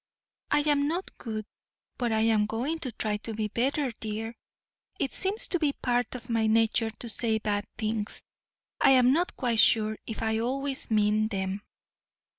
"I 0.49 0.61
am 0.61 0.87
not 0.87 1.15
good, 1.19 1.45
but 1.99 2.11
I 2.11 2.21
am 2.21 2.47
going 2.47 2.79
to 2.79 2.91
try 2.91 3.17
to 3.17 3.35
be 3.35 3.49
better, 3.49 3.91
dear; 3.99 4.35
it 4.99 5.13
seems 5.13 5.47
to 5.49 5.59
be 5.59 5.73
part 5.73 6.15
of 6.15 6.27
my 6.27 6.47
nature 6.47 6.89
to 6.89 7.07
say 7.07 7.37
bad 7.37 7.67
things. 7.77 8.23
I 8.81 8.89
am 8.97 9.13
not 9.13 9.37
quite 9.37 9.59
sure 9.59 9.99
if 10.07 10.23
I 10.23 10.39
always 10.39 10.89
mean 10.89 11.27
them. 11.27 11.61